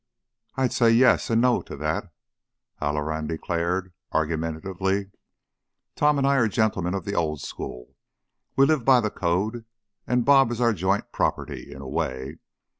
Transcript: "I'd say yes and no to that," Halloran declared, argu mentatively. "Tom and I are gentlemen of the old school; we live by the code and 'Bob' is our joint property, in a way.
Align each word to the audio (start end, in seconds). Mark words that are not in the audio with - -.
"I'd 0.55 0.73
say 0.73 0.89
yes 0.89 1.29
and 1.29 1.39
no 1.41 1.61
to 1.61 1.77
that," 1.77 2.11
Halloran 2.77 3.27
declared, 3.27 3.93
argu 4.11 4.35
mentatively. 4.39 5.11
"Tom 5.95 6.17
and 6.17 6.25
I 6.25 6.37
are 6.37 6.47
gentlemen 6.47 6.95
of 6.95 7.05
the 7.05 7.13
old 7.13 7.39
school; 7.41 7.93
we 8.55 8.65
live 8.65 8.83
by 8.83 8.99
the 8.99 9.11
code 9.11 9.63
and 10.07 10.25
'Bob' 10.25 10.51
is 10.53 10.59
our 10.59 10.73
joint 10.73 11.11
property, 11.11 11.71
in 11.71 11.83
a 11.83 11.87
way. 11.87 12.37